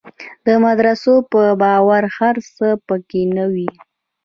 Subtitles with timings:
[0.45, 3.69] د مدرسو په باور هر څه په کې نه وي.